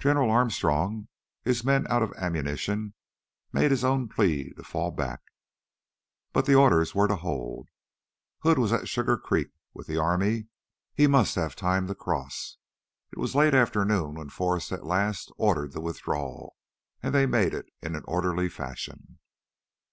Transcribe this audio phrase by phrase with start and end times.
[0.00, 1.06] General Armstrong,
[1.44, 2.94] his men out of ammunition,
[3.52, 5.20] made his own plea to fall back.
[6.32, 7.68] But the orders were to hold.
[8.40, 10.48] Hood was at Sugar Creek with the army;
[10.94, 12.56] he must have time to cross.
[13.12, 16.56] It was late afternoon when Forrest at last ordered the withdrawal,
[17.00, 19.20] and they made it in an orderly fashion.